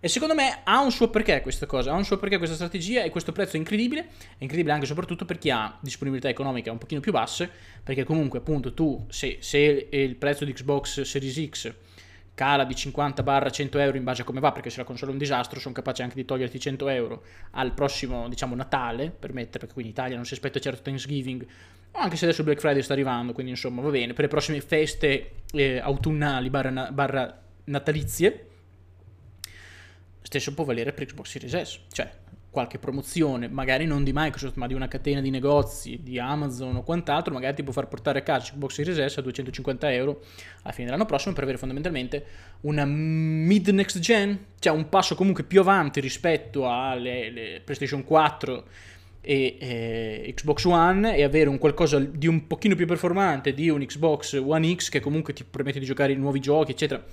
E 0.00 0.08
secondo 0.08 0.34
me 0.34 0.60
ha 0.64 0.80
un 0.80 0.90
suo 0.90 1.10
perché 1.10 1.42
questa 1.42 1.66
cosa, 1.66 1.92
ha 1.92 1.96
un 1.96 2.04
suo 2.06 2.16
perché 2.16 2.38
questa 2.38 2.56
strategia 2.56 3.02
e 3.02 3.10
questo 3.10 3.32
prezzo 3.32 3.56
è 3.56 3.58
incredibile, 3.58 4.06
è 4.38 4.42
incredibile 4.42 4.72
anche 4.72 4.86
e 4.86 4.88
soprattutto 4.88 5.26
per 5.26 5.36
chi 5.36 5.50
ha 5.50 5.76
disponibilità 5.82 6.30
economica 6.30 6.72
un 6.72 6.78
pochino 6.78 7.00
più 7.00 7.12
basse, 7.12 7.50
perché 7.84 8.04
comunque 8.04 8.38
appunto 8.38 8.72
tu, 8.72 9.04
se, 9.10 9.36
se 9.40 9.88
il 9.90 10.16
prezzo 10.16 10.46
di 10.46 10.54
Xbox 10.54 11.02
Series 11.02 11.50
X 11.50 11.74
cala 12.40 12.64
di 12.64 12.72
50-100 12.72 13.78
euro 13.80 13.98
in 13.98 14.02
base 14.02 14.22
a 14.22 14.24
come 14.24 14.40
va, 14.40 14.50
perché 14.50 14.70
se 14.70 14.78
la 14.78 14.84
console 14.84 15.10
è 15.10 15.12
un 15.12 15.20
disastro 15.20 15.60
sono 15.60 15.74
capace 15.74 16.02
anche 16.02 16.14
di 16.14 16.24
toglierti 16.24 16.58
100 16.58 16.88
euro 16.88 17.22
al 17.50 17.74
prossimo, 17.74 18.30
diciamo, 18.30 18.54
Natale, 18.54 19.10
per 19.10 19.34
mettere, 19.34 19.58
perché 19.58 19.74
qui 19.74 19.82
in 19.82 19.90
Italia 19.90 20.16
non 20.16 20.24
si 20.24 20.32
aspetta 20.32 20.58
certo 20.58 20.80
Thanksgiving, 20.80 21.46
anche 21.92 22.16
se 22.16 22.24
adesso 22.24 22.42
Black 22.42 22.60
Friday 22.60 22.80
sta 22.80 22.94
arrivando, 22.94 23.34
quindi 23.34 23.52
insomma 23.52 23.82
va 23.82 23.90
bene, 23.90 24.14
per 24.14 24.22
le 24.24 24.28
prossime 24.28 24.62
feste 24.62 25.32
eh, 25.52 25.80
autunnali 25.80 26.48
barra, 26.48 26.90
barra 26.90 27.42
natalizie, 27.64 28.48
stesso 30.22 30.54
può 30.54 30.64
valere 30.64 30.94
per 30.94 31.04
Xbox 31.04 31.28
Series 31.28 31.60
S, 31.60 31.80
cioè 31.92 32.10
qualche 32.50 32.78
promozione, 32.78 33.48
magari 33.48 33.86
non 33.86 34.02
di 34.02 34.10
Microsoft, 34.12 34.56
ma 34.56 34.66
di 34.66 34.74
una 34.74 34.88
catena 34.88 35.20
di 35.20 35.30
negozi, 35.30 36.00
di 36.02 36.18
Amazon 36.18 36.76
o 36.76 36.82
quant'altro, 36.82 37.32
magari 37.32 37.54
ti 37.54 37.62
può 37.62 37.72
far 37.72 37.86
portare 37.86 38.18
a 38.18 38.22
casa 38.22 38.50
Xbox 38.50 38.72
Series 38.72 39.12
S 39.12 39.18
a 39.18 39.22
250 39.22 39.92
euro 39.92 40.20
alla 40.62 40.72
fine 40.72 40.86
dell'anno 40.86 41.06
prossimo 41.06 41.32
per 41.32 41.44
avere 41.44 41.58
fondamentalmente 41.58 42.24
una 42.62 42.84
mid 42.84 43.68
next 43.68 44.00
gen, 44.00 44.46
cioè 44.58 44.72
un 44.72 44.88
passo 44.88 45.14
comunque 45.14 45.44
più 45.44 45.60
avanti 45.60 46.00
rispetto 46.00 46.68
alle 46.68 47.62
PlayStation 47.64 48.02
4 48.02 48.64
e 49.22 49.56
eh, 49.60 50.32
Xbox 50.34 50.64
One 50.64 51.14
e 51.14 51.22
avere 51.22 51.50
un 51.50 51.58
qualcosa 51.58 51.98
di 51.98 52.26
un 52.26 52.46
pochino 52.46 52.74
più 52.74 52.86
performante 52.86 53.52
di 53.52 53.68
un 53.68 53.84
Xbox 53.84 54.40
One 54.42 54.74
X 54.74 54.88
che 54.88 55.00
comunque 55.00 55.34
ti 55.34 55.44
permette 55.44 55.78
di 55.78 55.84
giocare 55.84 56.14
nuovi 56.14 56.40
giochi 56.40 56.70
eccetera 56.70 57.04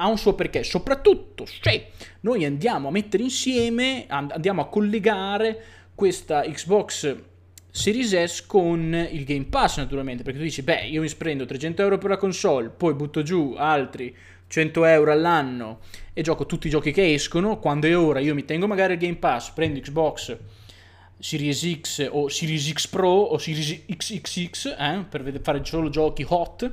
ha 0.00 0.06
un 0.08 0.18
suo 0.18 0.34
perché. 0.34 0.64
Soprattutto 0.64 1.44
se 1.46 1.88
noi 2.20 2.44
andiamo 2.44 2.88
a 2.88 2.90
mettere 2.90 3.22
insieme 3.22 4.06
andiamo 4.08 4.62
a 4.62 4.68
collegare 4.68 5.62
questa 5.94 6.42
Xbox 6.42 7.16
Series 7.70 8.24
S 8.24 8.46
con 8.46 9.08
il 9.10 9.24
Game 9.24 9.44
Pass 9.44 9.76
naturalmente. 9.76 10.22
Perché 10.22 10.38
tu 10.38 10.44
dici 10.44 10.62
beh 10.62 10.86
io 10.86 11.02
mi 11.02 11.08
sprendo 11.08 11.44
300 11.44 11.82
euro 11.82 11.98
per 11.98 12.10
la 12.10 12.16
console 12.16 12.70
poi 12.70 12.94
butto 12.94 13.22
giù 13.22 13.54
altri 13.56 14.16
100 14.48 14.84
euro 14.86 15.12
all'anno 15.12 15.78
e 16.12 16.22
gioco 16.22 16.46
tutti 16.46 16.66
i 16.66 16.70
giochi 16.70 16.92
che 16.92 17.12
escono. 17.12 17.58
Quando 17.58 17.86
è 17.86 17.96
ora 17.96 18.20
io 18.20 18.34
mi 18.34 18.44
tengo 18.44 18.66
magari 18.66 18.94
il 18.94 18.98
Game 18.98 19.16
Pass 19.16 19.50
prendo 19.50 19.78
Xbox 19.78 20.36
Series 21.18 21.80
X 21.80 22.08
o 22.10 22.28
Series 22.28 22.72
X 22.72 22.86
Pro 22.88 23.10
o 23.10 23.36
Series 23.36 23.84
XXX 23.86 24.74
eh, 24.78 25.04
per 25.08 25.40
fare 25.42 25.62
solo 25.64 25.90
giochi 25.90 26.24
hot 26.26 26.72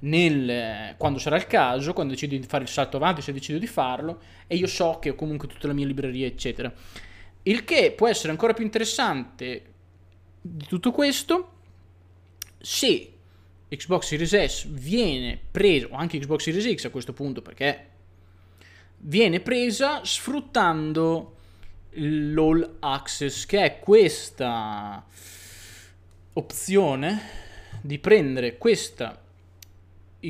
nel, 0.00 0.94
quando 0.96 1.18
sarà 1.18 1.36
il 1.36 1.46
caso, 1.46 1.92
quando 1.92 2.12
decido 2.12 2.36
di 2.36 2.46
fare 2.46 2.64
il 2.64 2.68
salto 2.68 2.96
avanti, 2.96 3.22
se 3.22 3.32
decido 3.32 3.58
di 3.58 3.66
farlo, 3.66 4.20
e 4.46 4.56
io 4.56 4.66
so 4.66 4.98
che 5.00 5.10
ho 5.10 5.14
comunque 5.14 5.48
tutta 5.48 5.66
la 5.66 5.72
mia 5.72 5.86
libreria, 5.86 6.26
eccetera. 6.26 6.72
Il 7.42 7.64
che 7.64 7.92
può 7.92 8.08
essere 8.08 8.30
ancora 8.30 8.52
più 8.52 8.64
interessante 8.64 9.62
di 10.40 10.66
tutto 10.66 10.90
questo 10.90 11.52
se 12.58 13.12
Xbox 13.68 14.06
Series 14.06 14.44
S 14.44 14.66
viene 14.68 15.38
preso, 15.50 15.88
o 15.92 15.96
anche 15.96 16.18
Xbox 16.18 16.42
Series 16.42 16.74
X 16.74 16.84
a 16.84 16.90
questo 16.90 17.12
punto, 17.12 17.42
perché 17.42 17.90
viene 18.98 19.40
presa 19.40 20.04
sfruttando 20.04 21.36
l'All 21.90 22.76
Access, 22.80 23.46
che 23.46 23.62
è 23.62 23.78
questa 23.78 25.04
opzione 26.34 27.20
di 27.80 27.98
prendere 27.98 28.58
questa 28.58 29.22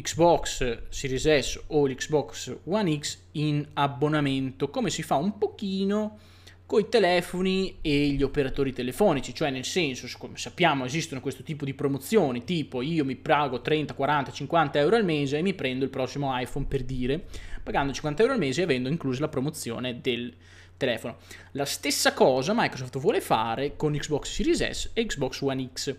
Xbox 0.01 0.89
Series 0.89 1.27
S 1.27 1.61
o 1.69 1.87
l'Xbox 1.87 2.59
One 2.65 2.99
X 2.99 3.19
in 3.33 3.67
abbonamento, 3.75 4.69
come 4.71 4.91
si 4.91 5.03
fa 5.03 5.17
un 5.17 5.39
pochino 5.39 6.19
con 6.67 6.81
i 6.81 6.89
telefoni 6.89 7.79
e 7.81 8.09
gli 8.09 8.25
operatori 8.25 8.73
telefonici, 8.73 9.33
cioè 9.33 9.51
nel 9.51 9.65
senso, 9.65 10.09
come 10.19 10.37
sappiamo 10.37 10.85
esistono 10.85 11.21
questo 11.21 11.45
tipo 11.45 11.65
di 11.65 11.75
promozioni, 11.75 12.43
tipo 12.45 12.83
io 12.83 13.05
mi 13.05 13.15
pago 13.15 13.61
30, 13.61 13.95
40, 13.95 14.33
50 14.33 14.79
euro 14.81 14.97
al 14.97 15.05
mese 15.05 15.39
e 15.39 15.43
mi 15.43 15.55
prendo 15.55 15.85
il 15.85 15.91
prossimo 15.91 16.37
iPhone 16.39 16.67
per 16.67 16.83
dire, 16.83 17.25
pagando 17.63 17.93
50 17.93 18.23
euro 18.23 18.35
al 18.35 18.41
mese 18.41 18.63
e 18.63 18.65
avendo 18.65 18.89
incluso 18.89 19.21
la 19.21 19.29
promozione 19.29 20.01
del 20.01 20.35
telefono. 20.77 21.19
La 21.53 21.65
stessa 21.65 22.13
cosa 22.13 22.53
Microsoft 22.55 22.99
vuole 22.99 23.21
fare 23.21 23.77
con 23.77 23.93
Xbox 23.93 24.29
Series 24.29 24.69
S 24.69 24.91
e 24.93 25.07
Xbox 25.07 25.41
One 25.41 25.71
X. 25.73 25.97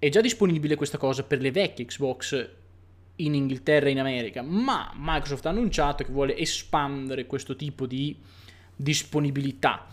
È 0.00 0.08
già 0.10 0.20
disponibile 0.20 0.76
questa 0.76 0.96
cosa 0.96 1.24
per 1.24 1.40
le 1.40 1.50
vecchie 1.50 1.84
Xbox 1.84 2.48
in 3.16 3.34
Inghilterra 3.34 3.88
e 3.88 3.90
in 3.90 3.98
America, 3.98 4.42
ma 4.42 4.92
Microsoft 4.94 5.46
ha 5.46 5.50
annunciato 5.50 6.04
che 6.04 6.12
vuole 6.12 6.36
espandere 6.36 7.26
questo 7.26 7.56
tipo 7.56 7.84
di 7.84 8.16
disponibilità. 8.76 9.88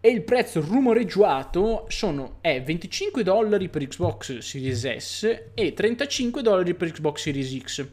E 0.00 0.08
il 0.08 0.22
prezzo 0.22 0.62
rumoreggiato 0.62 1.84
sono, 1.88 2.38
è 2.40 2.62
25 2.62 3.22
dollari 3.22 3.68
per 3.68 3.86
Xbox 3.86 4.38
Series 4.38 4.96
S 4.96 5.42
e 5.52 5.74
35 5.74 6.40
dollari 6.40 6.74
per 6.74 6.90
Xbox 6.90 7.20
Series 7.20 7.58
X. 7.58 7.86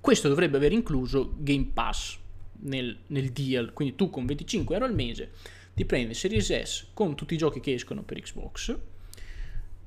Questo 0.00 0.28
dovrebbe 0.28 0.56
aver 0.56 0.72
incluso 0.72 1.34
Game 1.36 1.72
Pass 1.74 2.18
nel, 2.60 2.96
nel 3.08 3.32
deal, 3.32 3.74
quindi 3.74 3.96
tu 3.96 4.08
con 4.08 4.24
25 4.24 4.74
euro 4.74 4.86
al 4.86 4.94
mese 4.94 5.32
ti 5.74 5.84
prendi 5.84 6.14
Series 6.14 6.62
S 6.62 6.86
con 6.94 7.14
tutti 7.14 7.34
i 7.34 7.38
giochi 7.38 7.60
che 7.60 7.74
escono 7.74 8.02
per 8.02 8.18
Xbox 8.18 8.78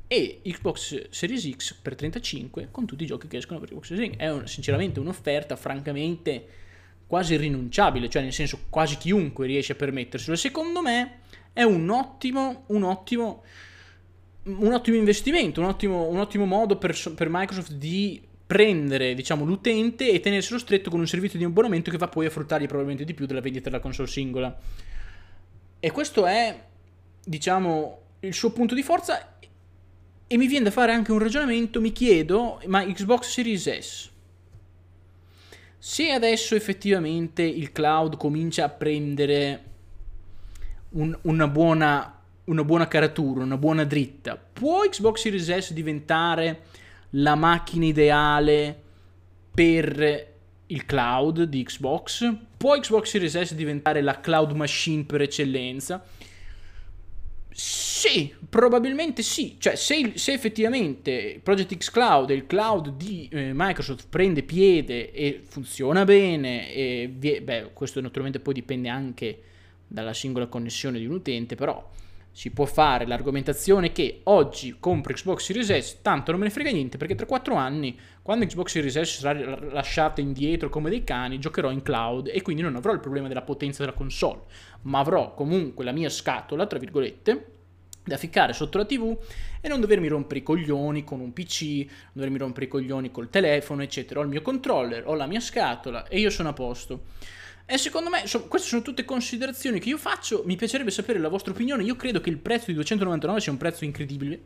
e 0.08 0.42
Xbox 0.44 1.10
Series 1.10 1.50
X 1.56 1.74
per 1.82 1.96
35 1.96 2.70
con 2.72 2.86
tutti 2.86 3.04
i 3.04 3.08
giochi 3.08 3.28
che 3.28 3.38
escono 3.38 3.60
per 3.60 3.70
Xbox 3.70 3.88
Series 3.88 4.12
X. 4.12 4.18
È 4.18 4.32
un, 4.32 4.48
sinceramente 4.48 5.00
un'offerta 5.00 5.56
francamente 5.56 6.48
quasi 7.08 7.36
rinunciabile, 7.38 8.10
cioè 8.10 8.22
nel 8.22 8.34
senso 8.34 8.66
quasi 8.70 8.98
chiunque 8.98 9.48
riesce 9.48 9.74
a 9.74 9.76
permetterselo. 9.76 10.36
Secondo 10.36 10.82
me 10.82 11.20
è 11.54 11.64
un 11.64 11.90
ottimo, 11.90 12.64
un 12.68 12.84
ottimo, 12.84 13.44
un 14.44 14.74
ottimo 14.74 14.98
investimento, 14.98 15.62
un 15.62 15.68
ottimo, 15.68 16.08
un 16.08 16.20
ottimo 16.20 16.46
modo 16.46 16.78
per, 16.78 16.96
per 17.16 17.28
Microsoft 17.30 17.74
di 17.74 18.22
prendere 18.46 19.16
diciamo, 19.16 19.44
l'utente 19.44 20.12
e 20.12 20.20
tenerselo 20.20 20.60
stretto 20.60 20.90
con 20.90 21.00
un 21.00 21.08
servizio 21.08 21.40
di 21.40 21.46
abbonamento 21.46 21.90
che 21.90 21.98
va 21.98 22.08
poi 22.08 22.28
a 22.28 22.30
fruttargli 22.30 22.68
probabilmente 22.68 23.04
di 23.04 23.14
più 23.14 23.26
della 23.26 23.42
vendita 23.42 23.70
della 23.70 23.82
console 23.82 24.08
singola. 24.08 24.56
E 25.80 25.92
questo 25.92 26.26
è, 26.26 26.64
diciamo, 27.24 28.00
il 28.20 28.34
suo 28.34 28.52
punto 28.52 28.76
di 28.76 28.84
forza. 28.84 29.35
E 30.28 30.38
mi 30.38 30.48
viene 30.48 30.66
da 30.66 30.72
fare 30.72 30.92
anche 30.92 31.12
un 31.12 31.20
ragionamento, 31.20 31.80
mi 31.80 31.92
chiedo, 31.92 32.60
ma 32.66 32.84
Xbox 32.84 33.30
Series 33.30 33.80
S, 33.80 34.10
se 35.78 36.10
adesso 36.10 36.56
effettivamente 36.56 37.44
il 37.44 37.72
cloud 37.72 38.18
comincia 38.18 38.66
a 38.66 38.70
prendere 38.70 39.64
un, 40.94 41.16
una, 41.22 41.48
buona, 41.48 42.22
una 42.46 42.64
buona 42.64 42.88
caratura, 42.88 43.44
una 43.44 43.58
buona 43.58 43.84
dritta, 43.84 44.36
può 44.36 44.82
Xbox 44.82 45.22
Series 45.22 45.58
S 45.58 45.74
diventare 45.74 46.64
la 47.12 47.36
macchina 47.36 47.86
ideale 47.86 48.82
per 49.54 50.34
il 50.66 50.86
cloud 50.86 51.44
di 51.44 51.64
Xbox? 51.64 52.34
Può 52.58 52.76
Xbox 52.80 53.10
Series 53.10 53.40
S 53.40 53.54
diventare 53.54 54.02
la 54.02 54.20
cloud 54.20 54.52
machine 54.54 55.04
per 55.04 55.22
eccellenza? 55.22 56.04
Sì, 58.08 58.32
probabilmente 58.48 59.24
sì. 59.24 59.56
Cioè, 59.58 59.76
se, 59.76 60.12
se, 60.14 60.32
effettivamente 60.32 61.40
Project 61.42 61.76
X 61.76 61.90
Cloud, 61.90 62.30
il 62.30 62.46
cloud 62.46 62.96
di 62.96 63.28
eh, 63.32 63.52
Microsoft, 63.52 64.06
prende 64.10 64.44
piede 64.44 65.12
e 65.12 65.42
funziona 65.44 66.06
bene, 66.06 66.72
e 66.72 67.10
beh, 67.10 67.72
questo 67.74 68.00
naturalmente 68.02 68.40
poi 68.40 68.54
dipende 68.54 68.90
anche 68.90 69.42
dalla 69.88 70.14
singola 70.14 70.46
connessione 70.46 71.00
di 71.00 71.08
un 71.08 71.14
utente, 71.14 71.56
però 71.56 71.84
si 72.32 72.52
può 72.52 72.66
fare 72.66 73.08
l'argomentazione 73.08 73.92
che 73.92 74.20
oggi 74.26 74.76
compro 74.80 75.12
Xbox 75.12 75.44
Series 75.44 75.76
S, 75.76 76.02
tanto 76.04 76.30
non 76.30 76.42
me 76.42 76.46
ne 76.46 76.52
frega 76.52 76.70
niente 76.70 76.98
perché 76.98 77.16
tra 77.16 77.26
4 77.26 77.56
anni, 77.56 77.98
quando 78.22 78.46
Xbox 78.46 78.70
Series 78.70 79.02
S 79.02 79.20
sarà 79.20 79.58
lasciata 79.72 80.22
indietro 80.22 80.70
come 80.70 80.92
dei 80.92 81.04
cani, 81.04 81.40
giocherò 81.40 81.72
in 81.72 81.82
cloud 81.82 82.30
e 82.32 82.44
quindi 82.44 82.62
non 82.62 82.76
avrò 82.76 82.94
il 82.94 83.00
problema 83.00 83.28
della 83.28 83.42
potenza 83.42 83.84
della 83.84 83.96
console, 83.96 84.42
ma 84.84 85.00
avrò 85.00 85.34
comunque 85.34 85.84
la 85.84 85.92
mia 85.92 86.10
scatola, 86.10 86.68
tra 86.68 86.78
virgolette, 86.78 87.54
da 88.06 88.18
ficcare 88.18 88.54
sotto 88.54 88.78
la 88.78 88.86
TV 88.86 89.18
e 89.60 89.68
non 89.68 89.82
dovermi 89.82 90.08
rompere 90.08 90.40
i 90.40 90.44
coglioni 90.44 91.04
con 91.04 91.20
un 91.20 91.34
PC, 91.34 91.86
non 91.86 92.12
dovermi 92.14 92.38
rompere 92.38 92.66
i 92.66 92.70
coglioni 92.70 93.12
col 93.12 93.30
telefono, 93.30 93.82
eccetera. 93.82 94.20
Ho 94.20 94.24
il 94.24 94.30
mio 94.30 94.42
controller, 94.42 95.08
ho 95.08 95.16
la 95.16 95.26
mia 95.26 95.40
scatola 95.40 96.08
e 96.08 96.20
io 96.20 96.30
sono 96.30 96.50
a 96.50 96.54
posto. 96.54 97.04
E 97.68 97.80
secondo 97.80 98.12
me, 98.12 98.28
so, 98.28 98.48
queste 98.48 98.68
sono 98.68 98.84
tutte 98.84 99.04
considerazioni 99.06 99.80
che 99.80 99.90
io 99.90 99.98
faccio. 99.98 100.44
Mi 100.46 100.56
piacerebbe 100.56 100.92
sapere 100.92 101.18
la 101.18 101.30
vostra 101.30 101.52
opinione. 101.52 101.84
Io 101.84 101.96
credo 101.96 102.22
che 102.22 102.30
il 102.30 102.38
prezzo 102.38 102.66
di 102.68 102.74
299 102.74 103.42
sia 103.42 103.52
un 103.52 103.58
prezzo 103.58 103.84
incredibile. 103.84 104.40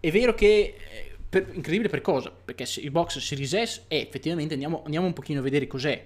È 0.00 0.10
vero 0.10 0.34
che. 0.34 0.74
Eh, 0.76 1.10
per, 1.28 1.48
incredibile 1.52 1.88
per 1.88 2.02
cosa? 2.02 2.30
Perché 2.30 2.66
il 2.80 2.90
box 2.90 3.18
Series 3.18 3.62
S 3.62 3.82
è 3.88 3.94
effettivamente, 3.94 4.52
andiamo, 4.52 4.82
andiamo 4.84 5.06
un 5.06 5.12
pochino 5.12 5.38
a 5.38 5.42
vedere 5.42 5.66
cos'è. 5.66 6.04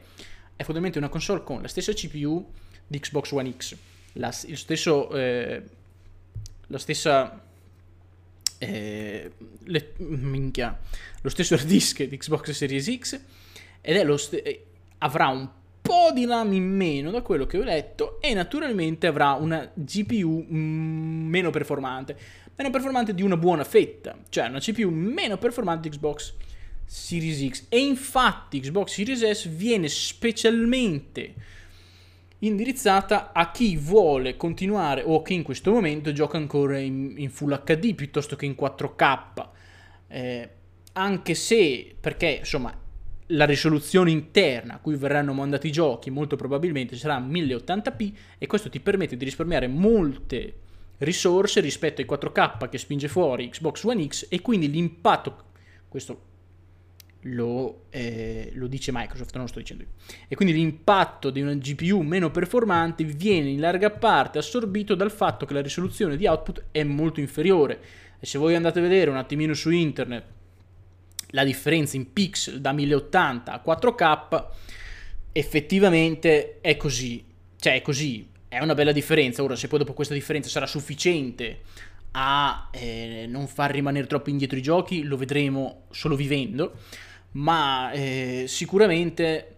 È 0.54 0.62
fondamentalmente 0.62 0.98
una 0.98 1.08
console 1.08 1.42
con 1.42 1.62
la 1.62 1.68
stessa 1.68 1.92
CPU 1.92 2.48
di 2.86 3.00
Xbox 3.00 3.32
One 3.32 3.52
X, 3.56 3.76
la, 4.12 4.32
il 4.46 4.56
stesso, 4.56 5.10
eh, 5.10 5.62
la 6.68 6.78
stessa 6.78 7.42
eh, 8.58 9.30
le, 9.64 9.92
minchia, 9.98 10.78
lo 11.20 11.28
stesso 11.28 11.54
hard 11.56 11.66
disk 11.66 12.02
di 12.04 12.16
Xbox 12.16 12.50
Series 12.50 12.98
X 12.98 13.20
ed 13.80 13.96
è 13.96 14.04
lo 14.04 14.16
st- 14.16 14.40
eh, 14.42 14.64
avrà 14.98 15.28
un 15.28 15.48
po' 15.82 16.10
di 16.12 16.26
RAM 16.26 16.52
in 16.52 16.64
meno 16.64 17.10
da 17.10 17.22
quello 17.22 17.46
che 17.46 17.58
ho 17.58 17.62
letto 17.62 18.20
e 18.20 18.34
naturalmente 18.34 19.06
avrà 19.06 19.32
una 19.32 19.70
GPU 19.72 20.46
mm, 20.50 21.28
meno 21.28 21.50
performante, 21.50 22.16
meno 22.56 22.70
performante 22.70 23.14
di 23.14 23.22
una 23.22 23.36
buona 23.36 23.62
fetta, 23.62 24.16
cioè 24.28 24.48
una 24.48 24.58
CPU 24.58 24.90
meno 24.90 25.38
performante 25.38 25.88
di 25.88 25.96
Xbox 25.96 26.34
Series 26.84 27.48
X. 27.48 27.66
E 27.68 27.78
infatti 27.78 28.60
Xbox 28.60 28.94
Series 28.94 29.30
S 29.30 29.48
viene 29.48 29.88
specialmente 29.88 31.34
indirizzata 32.40 33.32
a 33.32 33.50
chi 33.50 33.76
vuole 33.76 34.36
continuare 34.36 35.02
o 35.04 35.22
che 35.22 35.34
in 35.34 35.42
questo 35.42 35.72
momento 35.72 36.12
gioca 36.12 36.36
ancora 36.36 36.78
in, 36.78 37.14
in 37.16 37.30
Full 37.30 37.62
HD 37.64 37.94
piuttosto 37.94 38.36
che 38.36 38.46
in 38.46 38.54
4K. 38.58 39.48
Eh, 40.08 40.50
anche 40.92 41.34
se, 41.34 41.94
perché 41.98 42.36
insomma 42.40 42.74
la 43.30 43.44
risoluzione 43.44 44.10
interna 44.10 44.74
a 44.74 44.78
cui 44.78 44.96
verranno 44.96 45.32
mandati 45.32 45.66
i 45.66 45.72
giochi 45.72 46.10
molto 46.10 46.36
probabilmente 46.36 46.96
sarà 46.96 47.18
1080p 47.18 48.12
e 48.38 48.46
questo 48.46 48.70
ti 48.70 48.80
permette 48.80 49.16
di 49.16 49.24
risparmiare 49.24 49.66
molte 49.66 50.54
risorse 50.98 51.60
rispetto 51.60 52.00
ai 52.00 52.06
4K 52.08 52.68
che 52.68 52.78
spinge 52.78 53.08
fuori 53.08 53.48
Xbox 53.48 53.82
One 53.84 54.06
X 54.06 54.26
e 54.30 54.40
quindi 54.40 54.70
l'impatto, 54.70 55.44
questo 55.88 56.34
lo, 57.22 57.86
eh, 57.90 58.50
lo 58.54 58.66
dice 58.66 58.92
Microsoft, 58.92 59.32
non 59.34 59.42
lo 59.42 59.48
sto 59.48 59.58
dicendo 59.58 59.82
io, 59.82 59.88
e 60.28 60.34
quindi 60.36 60.54
l'impatto 60.54 61.30
di 61.30 61.40
una 61.40 61.54
GPU 61.54 62.00
meno 62.00 62.30
performante 62.30 63.04
viene 63.04 63.48
in 63.50 63.60
larga 63.60 63.90
parte 63.90 64.38
assorbito 64.38 64.94
dal 64.94 65.10
fatto 65.10 65.46
che 65.46 65.54
la 65.54 65.62
risoluzione 65.62 66.16
di 66.16 66.26
output 66.26 66.66
è 66.70 66.82
molto 66.84 67.20
inferiore. 67.20 67.80
E 68.18 68.26
se 68.26 68.38
voi 68.38 68.54
andate 68.54 68.78
a 68.78 68.82
vedere 68.82 69.10
un 69.10 69.16
attimino 69.16 69.52
su 69.54 69.70
internet 69.70 70.24
la 71.30 71.44
differenza 71.44 71.96
in 71.96 72.12
pixel 72.12 72.60
da 72.60 72.72
1080 72.72 73.52
a 73.52 73.62
4K 73.64 74.46
effettivamente 75.32 76.60
è 76.60 76.76
così, 76.76 77.22
cioè 77.58 77.74
è 77.74 77.82
così, 77.82 78.26
è 78.48 78.60
una 78.60 78.74
bella 78.74 78.92
differenza. 78.92 79.42
Ora, 79.42 79.56
se 79.56 79.68
poi 79.68 79.80
dopo 79.80 79.92
questa 79.92 80.14
differenza 80.14 80.48
sarà 80.48 80.66
sufficiente 80.66 81.60
a 82.18 82.68
eh, 82.70 83.26
non 83.28 83.46
far 83.46 83.70
rimanere 83.70 84.06
troppo 84.06 84.30
indietro 84.30 84.56
i 84.56 84.62
giochi, 84.62 85.02
lo 85.02 85.18
vedremo 85.18 85.82
solo 85.90 86.16
vivendo, 86.16 86.72
ma 87.32 87.90
eh, 87.92 88.46
sicuramente 88.48 89.56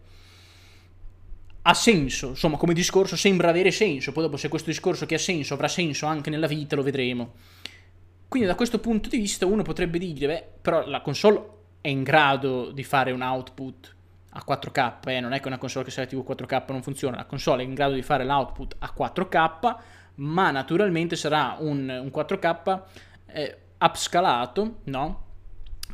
ha 1.63 1.75
senso, 1.75 2.31
insomma, 2.31 2.57
come 2.57 2.75
discorso 2.75 3.15
sembra 3.15 3.51
avere 3.51 3.71
senso. 3.71 4.11
Poi 4.11 4.25
dopo 4.25 4.37
se 4.37 4.49
questo 4.49 4.71
discorso 4.71 5.07
che 5.07 5.15
ha 5.15 5.19
senso 5.19 5.55
avrà 5.55 5.69
senso 5.69 6.07
anche 6.07 6.31
nella 6.31 6.49
vita, 6.49 6.75
lo 6.75 6.83
vedremo. 6.83 7.35
Quindi 8.27 8.49
da 8.49 8.57
questo 8.57 8.81
punto 8.81 9.09
di 9.09 9.19
vista 9.19 9.47
uno 9.47 9.63
potrebbe 9.63 9.99
dire, 9.99 10.27
beh, 10.27 10.45
però 10.61 10.85
la 10.87 11.01
console 11.01 11.41
è 11.81 11.89
in 11.89 12.03
grado 12.03 12.73
di 12.73 12.83
fare 12.83 13.13
un 13.13 13.23
output 13.23 13.95
a 14.31 14.45
4K, 14.47 15.09
eh? 15.11 15.21
non 15.21 15.33
è 15.33 15.41
che 15.41 15.47
una 15.47 15.59
console 15.59 15.85
che 15.85 15.91
sia 15.93 16.07
TV 16.07 16.25
4K 16.29 16.65
non 16.69 16.83
funziona, 16.83 17.17
la 17.19 17.25
console 17.25 17.63
è 17.63 17.67
in 17.67 17.75
grado 17.75 17.95
di 17.95 18.03
fare 18.03 18.25
l'output 18.25 18.77
a 18.81 18.93
4K, 18.97 19.77
ma 20.19 20.51
naturalmente 20.51 21.17
sarà 21.17 21.57
un, 21.59 21.89
un 21.89 22.11
4K 22.15 22.83
eh, 23.27 23.59
upscalato, 23.79 24.79
no? 24.85 25.27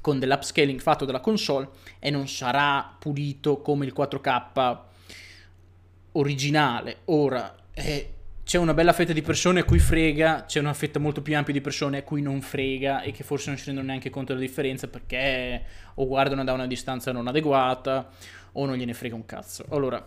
con 0.01 0.19
dell'upscaling 0.19 0.81
fatto 0.81 1.07
dalla 1.07 1.21
console 1.21 1.69
e 1.99 2.11
non 2.11 2.29
sarà 2.29 2.95
pulito 2.99 3.63
come 3.63 3.87
il 3.87 3.95
4K 3.97 4.79
originale. 6.13 6.99
Ora, 7.07 7.55
eh, 7.73 8.15
c'è 8.45 8.59
una 8.59 8.75
bella 8.75 8.93
fetta 8.93 9.15
di 9.15 9.23
persone 9.23 9.61
a 9.61 9.65
cui 9.65 9.79
frega, 9.79 10.45
c'è 10.45 10.61
una 10.61 10.75
fetta 10.75 10.99
molto 10.99 11.23
più 11.23 11.35
ampia 11.35 11.55
di 11.55 11.63
persone 11.63 11.99
a 11.99 12.03
cui 12.03 12.21
non 12.21 12.43
frega 12.43 13.01
e 13.01 13.13
che 13.13 13.25
forse 13.25 13.49
non 13.49 13.59
si 13.59 13.65
rendono 13.65 13.87
neanche 13.87 14.11
conto 14.11 14.35
della 14.35 14.45
differenza 14.45 14.89
perché 14.89 15.65
o 15.95 16.07
guardano 16.07 16.45
da 16.45 16.53
una 16.53 16.67
distanza 16.67 17.11
non 17.11 17.27
adeguata 17.27 18.11
o 18.53 18.67
non 18.67 18.77
gliene 18.77 18.93
frega 18.93 19.15
un 19.15 19.25
cazzo. 19.25 19.65
Allora, 19.71 20.07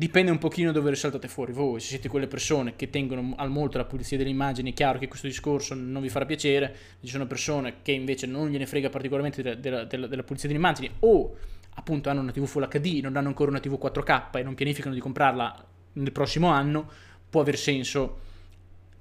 dipende 0.00 0.30
un 0.30 0.38
pochino 0.38 0.72
dove 0.72 0.88
risaltate 0.88 1.28
fuori 1.28 1.52
voi, 1.52 1.78
se 1.78 1.88
siete 1.88 2.08
quelle 2.08 2.26
persone 2.26 2.74
che 2.74 2.88
tengono 2.88 3.34
al 3.36 3.50
molto 3.50 3.76
la 3.76 3.84
pulizia 3.84 4.16
delle 4.16 4.30
immagini, 4.30 4.70
è 4.70 4.74
chiaro 4.74 4.98
che 4.98 5.08
questo 5.08 5.26
discorso 5.26 5.74
non 5.74 6.00
vi 6.00 6.08
farà 6.08 6.24
piacere, 6.24 6.74
ci 7.02 7.10
sono 7.10 7.26
persone 7.26 7.82
che 7.82 7.92
invece 7.92 8.26
non 8.26 8.48
gliene 8.48 8.64
frega 8.64 8.88
particolarmente 8.88 9.42
della, 9.42 9.56
della, 9.56 9.84
della, 9.84 10.06
della 10.06 10.22
pulizia 10.22 10.48
delle 10.48 10.58
immagini 10.58 10.90
o 11.00 11.36
appunto 11.74 12.08
hanno 12.08 12.22
una 12.22 12.32
TV 12.32 12.46
Full 12.46 12.66
HD, 12.66 13.00
non 13.02 13.14
hanno 13.14 13.28
ancora 13.28 13.50
una 13.50 13.60
TV 13.60 13.74
4K 13.74 14.38
e 14.38 14.42
non 14.42 14.54
pianificano 14.54 14.94
di 14.94 15.00
comprarla 15.00 15.66
nel 15.92 16.12
prossimo 16.12 16.48
anno, 16.48 16.90
può 17.28 17.42
aver 17.42 17.58
senso. 17.58 18.20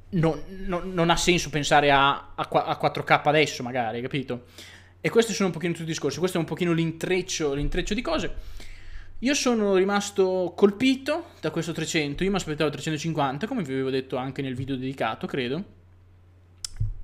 Non, 0.09 0.41
non, 0.65 0.91
non 0.91 1.09
ha 1.09 1.15
senso 1.15 1.49
pensare 1.49 1.91
a, 1.91 2.33
a, 2.35 2.47
a 2.49 2.77
4K 2.81 3.21
adesso, 3.23 3.63
magari, 3.63 4.01
capito? 4.01 4.47
E 4.99 5.09
questi 5.09 5.31
sono 5.31 5.47
un 5.47 5.53
pochino 5.53 5.71
tutti 5.71 5.85
i 5.85 5.87
discorsi, 5.93 6.19
questo 6.19 6.35
è 6.35 6.41
un 6.41 6.45
pochino 6.45 6.73
l'intreccio, 6.73 7.53
l'intreccio 7.53 7.93
di 7.93 8.01
cose. 8.01 8.67
Io 9.21 9.33
sono 9.33 9.75
rimasto 9.75 10.53
colpito 10.55 11.31
da 11.41 11.51
questo 11.51 11.73
300, 11.73 12.23
io 12.23 12.29
mi 12.29 12.37
aspettavo 12.37 12.69
350, 12.69 13.47
come 13.47 13.63
vi 13.63 13.73
avevo 13.73 13.89
detto 13.89 14.15
anche 14.15 14.41
nel 14.41 14.55
video 14.55 14.77
dedicato, 14.77 15.27
credo. 15.27 15.63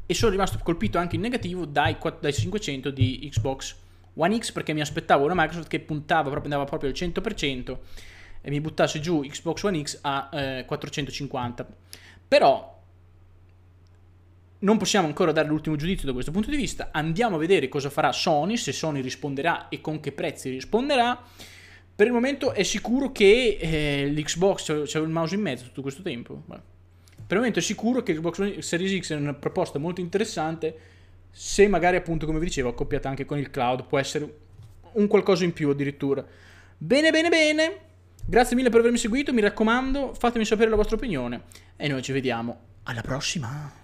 E 0.05 0.13
sono 0.13 0.31
rimasto 0.31 0.57
colpito 0.63 0.97
anche 0.97 1.15
in 1.17 1.21
negativo 1.21 1.65
dai, 1.65 1.97
dai 2.21 2.33
500 2.33 2.89
di 2.91 3.29
Xbox 3.29 3.75
One 4.13 4.39
X 4.39 4.53
perché 4.53 4.71
mi 4.71 4.79
aspettavo 4.79 5.25
una 5.25 5.33
Microsoft 5.35 5.67
che 5.67 5.81
puntava 5.81 6.29
proprio, 6.29 6.43
andava 6.43 6.63
proprio 6.63 6.89
al 6.89 6.95
100% 6.95 7.77
e 8.39 8.49
mi 8.49 8.61
buttasse 8.61 9.01
giù 9.01 9.19
Xbox 9.19 9.63
One 9.63 9.83
X 9.83 9.99
a 10.01 10.29
eh, 10.31 10.63
450. 10.65 11.67
Però 12.29 12.81
non 14.59 14.77
possiamo 14.77 15.07
ancora 15.07 15.33
dare 15.33 15.49
l'ultimo 15.49 15.75
giudizio 15.75 16.07
da 16.07 16.13
questo 16.13 16.31
punto 16.31 16.49
di 16.49 16.55
vista. 16.55 16.91
Andiamo 16.93 17.35
a 17.35 17.39
vedere 17.39 17.67
cosa 17.67 17.89
farà 17.89 18.13
Sony, 18.13 18.55
se 18.55 18.71
Sony 18.71 19.01
risponderà 19.01 19.67
e 19.67 19.81
con 19.81 19.99
che 19.99 20.13
prezzi 20.13 20.49
risponderà. 20.49 21.21
Per 21.95 22.05
il 22.05 22.11
momento 22.11 22.51
è 22.51 22.63
sicuro 22.63 23.13
che 23.13 23.57
eh, 23.59 24.07
l'Xbox, 24.09 24.83
c'è 24.83 24.99
il 24.99 25.07
mouse 25.07 25.35
in 25.35 25.41
mezzo 25.41 25.63
tutto 25.63 25.81
questo 25.81 26.01
tempo. 26.01 26.43
Beh. 26.45 26.59
Per 27.15 27.23
il 27.29 27.37
momento 27.37 27.59
è 27.59 27.61
sicuro 27.61 28.03
che 28.03 28.13
l'Xbox 28.13 28.57
Series 28.57 29.01
X 29.01 29.13
è 29.13 29.15
una 29.15 29.33
proposta 29.33 29.79
molto 29.79 30.01
interessante. 30.01 30.77
Se 31.31 31.67
magari, 31.67 31.95
appunto, 31.95 32.25
come 32.25 32.39
vi 32.39 32.45
dicevo, 32.45 32.69
accoppiata 32.69 33.07
anche 33.07 33.23
con 33.23 33.37
il 33.37 33.49
cloud, 33.49 33.85
può 33.85 33.97
essere 33.97 34.37
un 34.93 35.07
qualcosa 35.07 35.45
in 35.45 35.53
più 35.53 35.69
addirittura. 35.69 36.25
Bene, 36.77 37.11
bene, 37.11 37.29
bene. 37.29 37.77
Grazie 38.25 38.57
mille 38.57 38.69
per 38.69 38.81
avermi 38.81 38.97
seguito. 38.97 39.31
Mi 39.31 39.41
raccomando, 39.41 40.13
fatemi 40.13 40.43
sapere 40.43 40.69
la 40.69 40.75
vostra 40.75 40.97
opinione. 40.97 41.43
E 41.77 41.87
noi 41.87 42.01
ci 42.01 42.11
vediamo 42.11 42.59
alla 42.83 43.01
prossima. 43.01 43.71